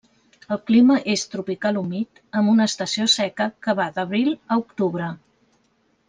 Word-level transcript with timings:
El 0.53 0.59
clima 0.69 0.95
és 1.15 1.25
tropical 1.33 1.77
humit 1.81 2.21
amb 2.41 2.51
una 2.55 2.65
estació 2.71 3.07
seca 3.19 3.47
que 3.67 3.75
va 3.81 3.87
d'abril 3.99 4.31
a 4.39 4.59
octubre. 4.63 5.11